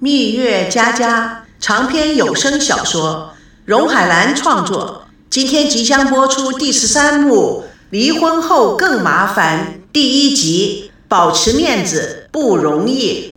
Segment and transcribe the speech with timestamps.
[0.00, 5.08] 蜜月佳佳长篇有声小说，荣海兰创作。
[5.28, 10.92] 今天即将播出第十三幕《离婚后更麻烦》第一集。
[11.08, 13.30] 保持面子不容易。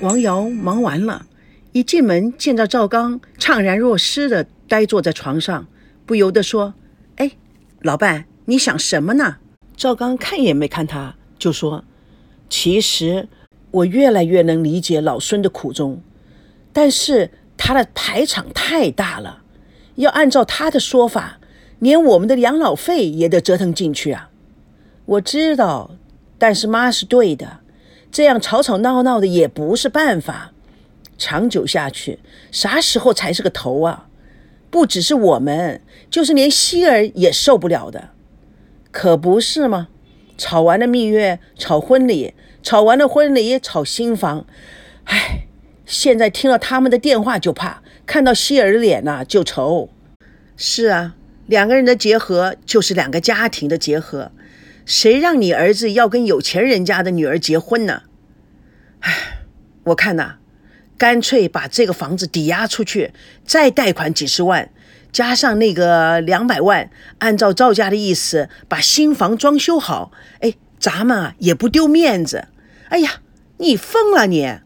[0.00, 1.26] 王瑶忙完了，
[1.72, 5.66] 一进门见到赵刚怅然若失的呆坐在床上，
[6.06, 6.72] 不由得说
[7.16, 7.32] ：“哎，
[7.82, 9.38] 老伴，你想什么呢？”
[9.80, 11.84] 赵刚看也没看他，就说
[12.50, 13.30] ：“其实
[13.70, 16.02] 我越来越能理解老孙的苦衷，
[16.70, 19.42] 但是他的排场太大了，
[19.94, 21.38] 要按照他的说法，
[21.78, 24.28] 连我们的养老费也得折腾进去啊。
[25.06, 25.92] 我知道，
[26.36, 27.60] 但是妈是对的，
[28.12, 30.52] 这样吵吵闹闹的也不是办法，
[31.16, 32.18] 长久下去，
[32.52, 34.08] 啥时候才是个头啊？
[34.68, 38.10] 不只是我们，就是连希儿也受不了的。”
[38.90, 39.88] 可不是吗？
[40.36, 44.46] 吵完了蜜月，吵婚礼；吵完了婚礼，吵新房。
[45.04, 45.46] 唉，
[45.84, 49.90] 现在听到他们的电话就怕，看到希尔的脸呐就愁。
[50.56, 51.14] 是啊，
[51.46, 54.32] 两个人的结合就是两个家庭的结合。
[54.86, 58.04] 谁让你儿子要跟有钱人家的女儿结婚呢？
[59.00, 59.42] 唉，
[59.84, 60.36] 我看呐，
[61.00, 63.14] 干脆把这个房子抵押出去，
[63.46, 64.68] 再贷款几十万。
[65.10, 72.48] 加上那个两百万，按照赵家的意思，把新房装修好，哎，咱们啊也不丢面子。
[72.90, 73.22] 哎呀，
[73.56, 74.58] 你疯了你！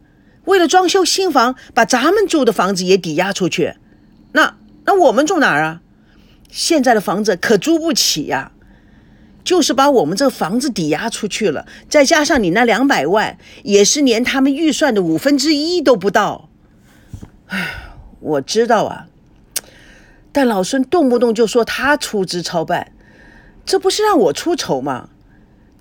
[0.47, 3.75] 为了装修新房，把咱们住的房子也抵押出去，
[4.33, 5.83] 那那我们住哪儿啊？
[6.51, 8.51] 现在的房子可租不起呀。
[9.45, 16.48] 就是把我们这房子抵押出去了，再加上你那两百万，也是连他们预算的五分之一都不到。
[17.48, 19.06] 唉，我知道啊。
[20.33, 22.91] 但老孙动不动就说他出资操办，
[23.64, 25.11] 这不是让我出丑吗？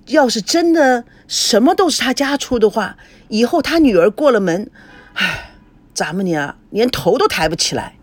[0.08, 4.70] 要是真的什么都是他家出的话，以后他女儿过了门，
[5.14, 5.54] 唉，
[5.94, 7.96] 咱们娘连头都抬不起来。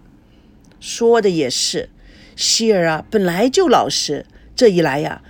[0.80, 1.90] 说的也是，
[2.36, 4.26] 希儿啊，本来就老实，
[4.56, 5.22] 这一来呀，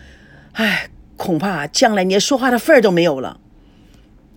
[0.53, 3.39] 唉，恐怕将来连说话的份儿都没有了。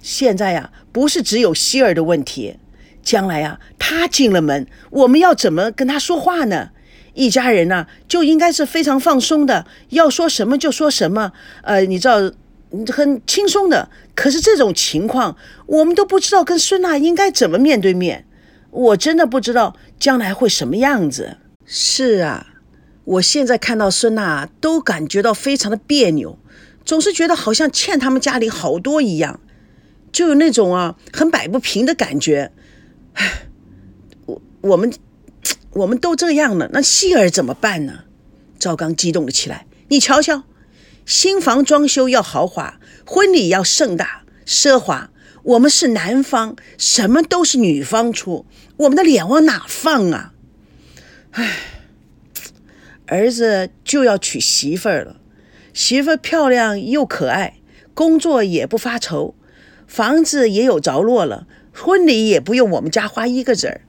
[0.00, 2.56] 现在呀，不是只有希儿的问题。
[3.02, 6.70] 将来啊，他进了门，我们要怎么跟他说话呢？
[7.12, 11.32] 一家人呢，就应该是非常放松的，要说什么就说什么。
[11.62, 12.32] 呃，你知道，
[12.90, 13.90] 很轻松的。
[14.14, 15.36] 可是这种情况，
[15.66, 18.24] 我们都不知道跟孙娜应该怎么面对面。
[18.70, 21.36] 我真的不知道将来会什么样子。
[21.66, 22.53] 是啊，
[23.04, 26.38] 我现在看到孙娜都感觉到非常的别扭，
[26.84, 29.40] 总是觉得好像欠他们家里好多一样，
[30.10, 32.52] 就有那种啊很摆不平的感觉。
[33.14, 33.46] 唉，
[34.26, 34.92] 我我们
[35.70, 38.04] 我们都这样了，那希儿怎么办呢？
[38.58, 39.66] 赵刚激动了起来。
[39.88, 40.44] 你瞧瞧，
[41.04, 45.10] 新房装修要豪华，婚礼要盛大奢华，
[45.42, 48.46] 我们是男方，什么都是女方出，
[48.78, 50.32] 我们的脸往哪放啊？
[51.32, 51.73] 唉，
[53.06, 55.20] 儿子就要娶媳妇儿了，
[55.72, 57.58] 媳妇漂亮又可爱，
[57.92, 59.34] 工作也不发愁，
[59.86, 61.46] 房子也有着落了。
[61.76, 63.80] 婚礼也不用我们家花一个子儿，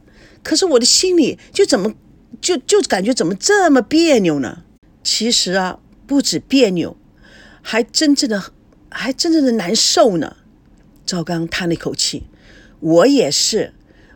[0.43, 1.93] 可是我的心里就怎么
[2.41, 4.63] 就就感觉怎么这么别扭呢？
[5.03, 6.97] 其实啊，不止别扭，
[7.61, 8.43] 还真正的
[8.89, 10.37] 还真正的难受呢。
[11.05, 12.23] 赵刚叹了一口气
[12.81, 13.73] ：“我也是，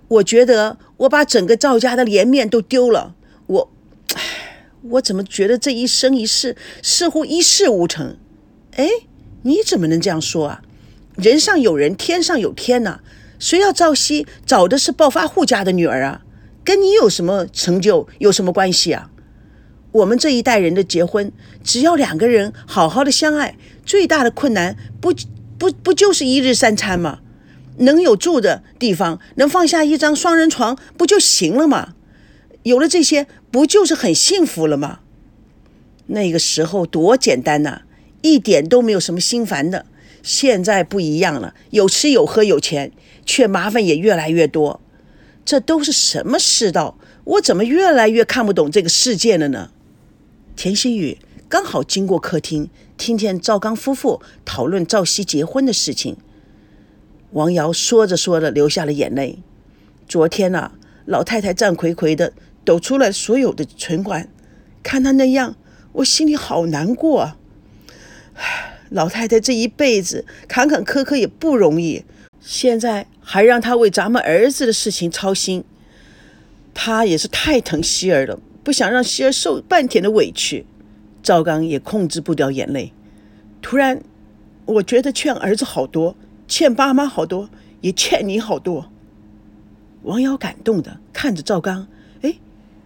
[0.08, 3.14] 我觉得我把整个赵家的脸面都丢了。
[3.46, 3.72] 我，
[4.82, 8.18] 我怎么觉得这一生一世似乎一事无成？
[8.76, 8.88] 哎，
[9.44, 10.62] 你怎么能这样说啊？
[11.16, 13.02] 人上有人，天上有天呐。
[13.38, 16.22] 谁要赵熙找的是暴发户家的女儿啊？
[16.64, 19.10] 跟你有什么成就，有什么关系啊？
[19.92, 21.32] 我们这一代人的结婚，
[21.64, 25.14] 只要两个人好好的相爱，最大的困难不
[25.58, 27.20] 不不就是一日三餐吗？
[27.78, 31.96] 能有住的地方，能放下一张双人床，不就行了吗？
[32.64, 35.00] 有了这些，不就是很幸福了吗？
[36.08, 37.84] 那个时候多简单呐，
[38.22, 39.86] 一点都没有什么心烦的。
[40.22, 42.92] 现在不一样了，有吃有喝有钱，
[43.26, 44.82] 却麻烦也越来越多。
[45.46, 46.98] 这都是什么世道？
[47.24, 49.72] 我怎么越来越看不懂这个世界了呢？
[50.56, 51.18] 田心雨
[51.48, 56.18] 刚好经过客厅，听见赵刚夫妇讨论赵熙结婚的事情。
[57.32, 59.40] 王瑶说着说着流下了眼泪。
[60.08, 60.72] 昨天呐，
[61.06, 62.34] 老太太战魁魁的
[62.70, 64.30] 抖出了所有的存款，
[64.84, 65.56] 看她那样，
[65.94, 67.38] 我心里好难过啊。
[68.90, 72.06] 老太太这一辈子坎坎坷坷也不容易，
[72.40, 75.64] 现在还让她为咱们儿子的事情操心，
[76.76, 80.68] 她也是太疼希儿了，不想让希儿受半点的委屈。
[81.24, 82.94] 赵刚也控制不掉眼泪，
[83.64, 84.04] 突然
[84.66, 86.16] 我觉得欠儿子好多，
[86.48, 87.50] 欠爸妈好多，
[87.82, 88.92] 也欠你好多。
[90.04, 91.88] 王瑶感动的看着赵刚，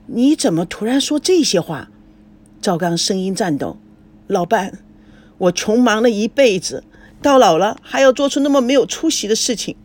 [0.08, 1.90] 你怎么突然说这些话？
[2.62, 3.78] 赵刚声音颤抖
[4.28, 4.80] ：“老伴，
[5.38, 6.84] 我穷忙了一辈子，
[7.22, 9.76] 到老了还要做出那么没有出息的事情，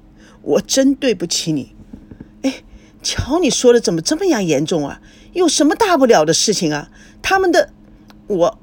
[0.42, 1.74] 我真对不起你。
[2.42, 2.62] 哎，
[3.02, 5.00] 瞧你说的怎么这么样严重啊？
[5.32, 6.90] 有什么大不了的事情啊？
[7.22, 7.72] 他们的，
[8.26, 8.58] 我，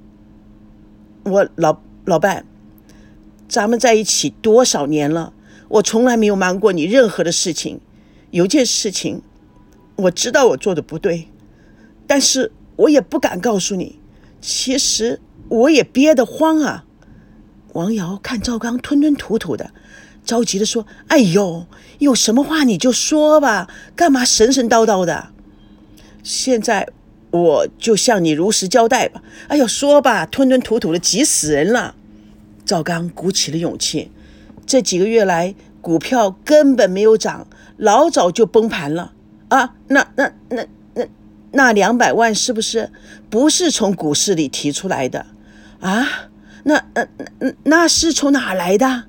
[1.24, 2.46] 我老老伴。”
[3.48, 5.32] 咱们在一起多少年了？
[5.68, 7.80] 我从来没有瞒过你任何的事情。
[8.32, 9.22] 有件事情，
[9.98, 11.28] 我知道我做的不对，
[12.08, 14.00] 但是我也不敢告诉你。
[14.42, 15.20] 其实
[15.50, 16.86] 我也憋得慌啊。
[17.74, 19.72] 王瑶看赵刚吞吞吐吐的，
[20.24, 21.66] 着急的说：“哎呦，
[22.00, 25.30] 有什么话你就说吧，干嘛神神叨叨的？
[26.24, 26.88] 现在
[27.32, 29.22] 我就向你如实交代吧。
[29.48, 31.96] 哎呦，说吧，吞吞吐吐的，急死人了。”
[32.66, 34.12] 赵刚鼓起了勇气，
[34.66, 37.48] 这几个月来股票根本没有涨，
[37.78, 39.14] 老早就崩盘了
[39.50, 39.76] 啊！
[39.88, 40.66] 那那那
[41.56, 42.92] 那两百万是不是
[43.30, 45.26] 不是从股市里提出来的
[45.80, 46.06] 啊？
[46.64, 47.08] 那那
[47.40, 49.06] 那那是从哪来的？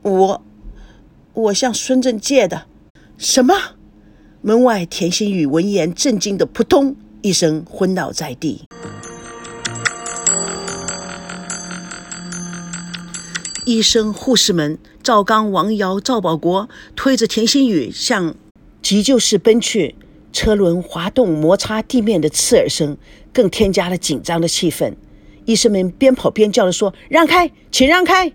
[0.00, 0.42] 我
[1.34, 2.64] 我向孙正借的。
[3.18, 3.54] 什么？
[4.40, 8.64] 门外田心雨闻言震惊的扑通一声昏倒在地。
[13.66, 18.34] 医生、护士们，赵刚、王瑶、赵保国推着田心雨向
[18.80, 19.94] 急救室奔去。
[20.32, 22.96] 车轮滑动摩擦地面的刺耳声，
[23.32, 24.94] 更添加了紧张的气氛。
[25.44, 28.32] 医生们边跑边叫着说：“让开，请让开！”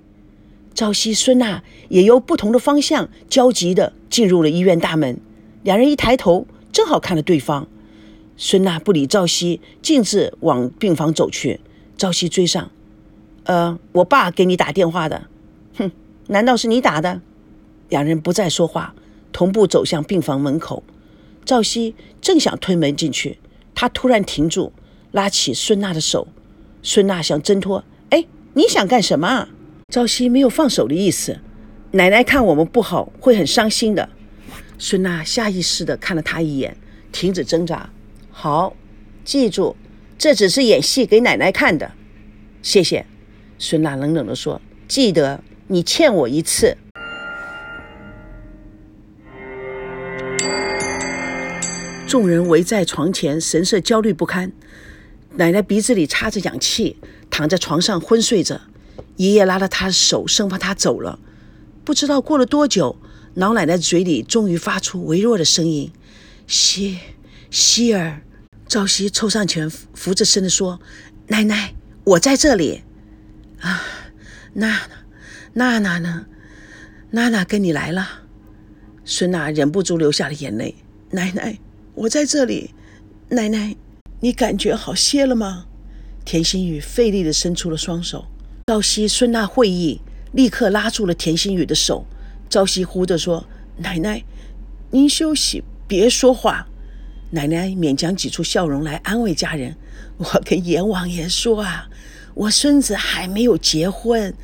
[0.73, 5.17] 赵熙、孙娜也由不同的方向焦急地进入了医院大门。
[5.63, 7.67] 两人一抬头，正好看了对方。
[8.35, 11.61] 孙娜不理赵熙，径自往病房走去。
[11.95, 12.69] 赵熙追上。
[13.45, 15.27] 呃，我爸给你打电话的，
[15.77, 15.91] 哼，
[16.27, 17.21] 难道是你打的？
[17.87, 18.95] 两人不再说话，
[19.31, 20.83] 同步走向病房门口。
[21.45, 23.37] 赵熙正想推门进去，
[23.75, 24.73] 他突然停住，
[25.11, 26.27] 拉起孙娜的手。
[26.81, 29.47] 孙娜想挣脱，哎，你想干什么？
[29.93, 31.39] 赵熙没有放手的意思。
[31.91, 34.09] 奶奶看我们不好，会很伤心的。
[34.77, 36.75] 孙娜下意识地看了他一眼，
[37.11, 37.89] 停止挣扎。
[38.29, 38.75] 好，
[39.23, 39.75] 记住，
[40.17, 41.91] 这只是演戏给奶奶看的。
[42.61, 43.05] 谢谢。
[43.57, 46.75] 孙娜冷冷地说：“记得，你欠我一次。”
[52.07, 54.51] 众人围在床前，神色焦虑不堪。
[55.37, 56.97] 奶奶鼻子里插着氧气，
[57.31, 58.61] 躺在床上昏睡着。
[59.17, 61.19] 爷爷拉了她的手，生怕她走了。
[61.83, 62.97] 不知道过了多久，
[63.33, 65.91] 老奶奶嘴里终于发出微弱的声音
[66.47, 66.99] ：“希
[67.49, 68.21] 希儿。”
[68.67, 70.79] 赵熙凑上前，扶着身子说
[71.27, 71.73] ：“奶奶，
[72.03, 72.83] 我在这里。”
[73.61, 73.81] 啊，
[74.53, 74.69] 娜
[75.53, 76.25] 娜，娜娜呢？
[77.11, 78.07] 娜娜跟你来了。
[79.03, 80.75] 孙娜忍不住流下了眼泪。
[81.11, 81.59] 奶奶，
[81.95, 82.71] 我在这里。
[83.29, 83.75] 奶奶，
[84.19, 85.65] 你感觉好些了吗？
[86.23, 88.25] 田心雨费力地伸出了双手。
[88.67, 90.01] 朝夕、孙娜会意，
[90.31, 92.05] 立刻拉住了田心雨的手。
[92.49, 93.45] 朝夕呼着说
[93.77, 94.23] ：“奶奶，
[94.91, 96.67] 您休息，别说话。”
[97.31, 99.75] 奶奶勉强挤出笑容来安慰家人
[100.17, 101.89] ：“我跟阎王爷说啊。”
[102.35, 104.35] 我孙子还没有结婚，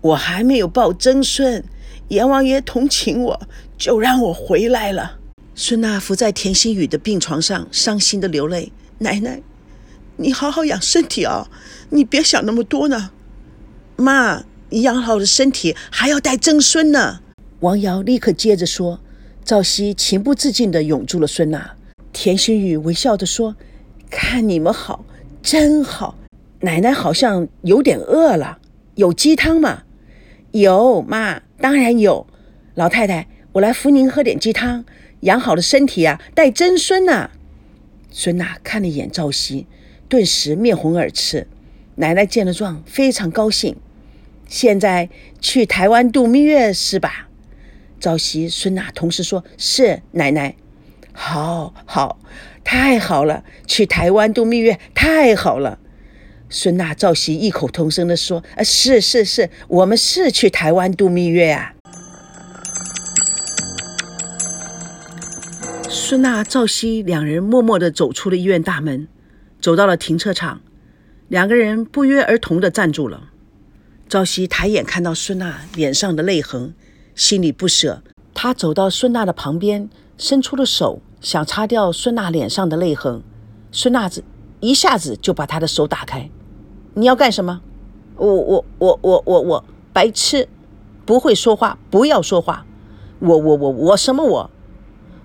[0.00, 1.64] 我还没有抱曾孙，
[2.08, 3.40] 阎王爷同情我，
[3.76, 5.19] 就让我回来了。
[5.62, 8.72] 孙娜伏在田心雨的病床上，伤心的流泪。
[8.96, 9.42] 奶奶，
[10.16, 11.50] 你好好养身体啊，
[11.90, 13.10] 你别想那么多呢。
[13.96, 17.20] 妈，你养好了身体，还要带曾孙呢。
[17.58, 19.00] 王瑶立刻接着说。
[19.44, 21.72] 赵熙情不自禁地拥住了孙娜。
[22.10, 23.54] 田心雨微笑着说
[24.08, 25.04] ：“看你们好，
[25.42, 26.16] 真好。”
[26.60, 28.58] 奶奶好像有点饿了，
[28.94, 29.82] 有鸡汤吗？
[30.52, 32.26] 有，妈，当然有。
[32.76, 34.84] 老太太，我来扶您喝点鸡汤，
[35.20, 37.30] 养好了身体啊，带曾孙呐。
[38.10, 39.66] 孙娜看了一眼赵熙，
[40.08, 41.46] 顿时面红耳赤。
[41.96, 43.76] 奶奶见了状，非常高兴。
[44.48, 45.08] 现在
[45.40, 47.28] 去台湾度蜜月是吧？
[48.00, 50.56] 赵熙、孙娜同时说：“是，奶奶。”
[51.12, 52.18] 好，好，
[52.64, 55.78] 太好了，去台湾度蜜月，太好了。
[56.48, 61.74] 孙娜、赵熙异口同声地说：“呃，是是是，我们是去台湾度蜜月啊。”
[65.92, 69.08] 孙娜、赵熙两人默默地走出了医院大门，
[69.60, 70.60] 走到了停车场，
[71.26, 73.30] 两个人不约而同地站住了。
[74.08, 76.74] 赵熙抬眼看到孙娜脸上的泪痕，
[77.16, 83.20] 心里不舍，他走到孙娜的旁边，伸出了手想擦掉孙娜脸上的泪痕，
[83.72, 84.22] 孙娜子
[84.60, 86.30] 一下子就把他的手打开。
[86.94, 87.62] 你要干什么？
[88.14, 90.46] 我我我我我我白痴，
[91.04, 92.64] 不会说话不要说话。
[93.18, 94.50] 我我我我什么我？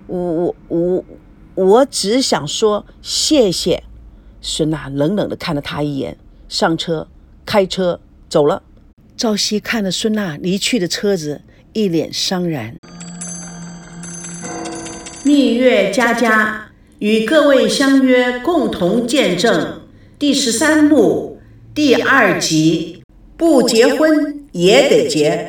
[0.07, 1.05] 我我我
[1.55, 3.83] 我只想说谢谢。
[4.41, 7.07] 孙娜冷冷地看了他一眼，上车，
[7.45, 8.61] 开车走了。
[9.17, 11.41] 朝夕看着孙娜离去的车子，
[11.73, 12.75] 一脸伤然。
[15.23, 16.69] 蜜月佳佳
[16.99, 19.81] 与各位相约，共同见证
[20.19, 21.39] 第十三幕
[21.73, 23.01] 第二集。
[23.37, 25.43] 不结婚也得结。